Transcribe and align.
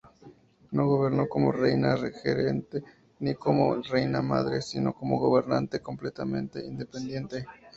No 0.71 0.87
gobernó 0.87 1.29
como 1.29 1.51
reina 1.51 1.95
regente 1.95 2.81
ni 3.19 3.35
como 3.35 3.75
reina 3.83 4.23
madre 4.23 4.63
sino 4.63 4.93
como 4.95 5.19
gobernante 5.19 5.79
completamente 5.79 6.65
independiente. 6.65 7.45